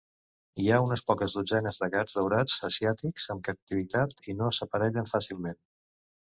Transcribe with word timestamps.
Hi 0.61 0.69
ha 0.69 0.77
unes 0.85 1.01
poques 1.09 1.35
dotzenes 1.39 1.77
de 1.81 1.89
gats 1.95 2.17
daurats 2.19 2.55
asiàtics 2.69 3.27
en 3.35 3.43
captivitat, 3.49 4.17
i 4.33 4.37
no 4.41 4.49
s'aparellen 4.59 5.13
fàcilment. 5.15 5.63